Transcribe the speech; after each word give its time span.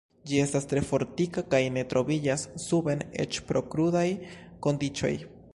Ĝi 0.29 0.37
estas 0.43 0.63
tre 0.71 0.81
fortika 0.91 1.43
kaj 1.51 1.59
ne 1.75 1.83
moviĝas 1.93 2.47
suben 2.65 3.07
eĉ 3.25 3.41
pro 3.53 3.65
krudaj 3.75 4.07
kondiĉoj. 4.69 5.17